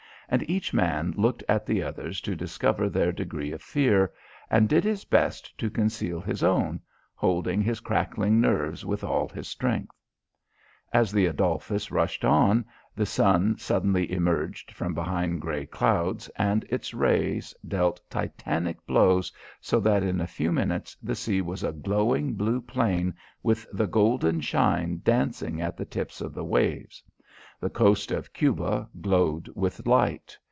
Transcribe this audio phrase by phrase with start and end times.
[0.33, 4.13] And each man looked at the others to discover their degree of fear
[4.49, 6.79] and did his best to conceal his own,
[7.15, 9.93] holding his crackling nerves with all his strength.
[10.93, 12.63] As the Adolphus rushed on,
[12.95, 19.81] the sun suddenly emerged from behind grey clouds and its rays dealt titanic blows so
[19.81, 23.13] that in a few minutes the sea was a glowing blue plain
[23.43, 27.03] with the golden shine dancing at the tips of the waves.
[27.59, 30.35] The coast of Cuba glowed with light.